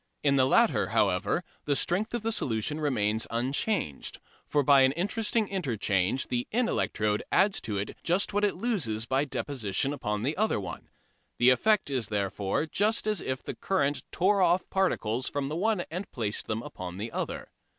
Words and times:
In 0.23 0.35
the 0.35 0.47
latter, 0.47 0.87
however, 0.87 1.43
the 1.65 1.75
strength 1.75 2.15
of 2.15 2.23
the 2.23 2.31
solution 2.31 2.81
remains 2.81 3.27
unchanged, 3.29 4.17
for 4.47 4.63
by 4.63 4.81
an 4.81 4.93
interesting 4.93 5.47
interchange 5.47 6.29
the 6.29 6.47
in 6.49 6.67
electrode 6.67 7.21
adds 7.31 7.61
to 7.61 7.77
it 7.77 7.95
just 8.01 8.33
what 8.33 8.43
it 8.43 8.55
loses 8.55 9.05
by 9.05 9.25
deposition 9.25 9.93
upon 9.93 10.23
the 10.23 10.35
other 10.35 10.59
one. 10.59 10.89
The 11.37 11.51
effect 11.51 11.91
is 11.91 12.07
therefore 12.07 12.65
just 12.65 13.05
as 13.05 13.21
if 13.21 13.43
the 13.43 13.53
current 13.53 14.01
tore 14.11 14.41
off 14.41 14.67
particles 14.71 15.29
from 15.29 15.49
the 15.49 15.55
one 15.55 15.81
and 15.91 16.11
placed 16.11 16.47
them 16.47 16.63
upon 16.63 16.97
the 16.97 17.11
other. 17.11 17.51